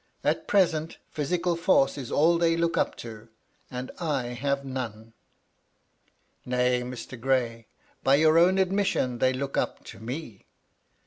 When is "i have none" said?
3.99-5.13